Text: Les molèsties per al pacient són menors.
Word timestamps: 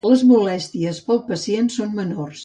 Les 0.11 0.21
molèsties 0.29 1.01
per 1.09 1.13
al 1.17 1.21
pacient 1.27 1.69
són 1.75 1.93
menors. 2.01 2.39